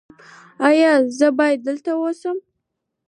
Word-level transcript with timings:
ایا 0.67 0.91
زه 1.17 1.27
باید 1.37 1.59
دلته 1.67 1.91
اوسم؟ 1.99 2.37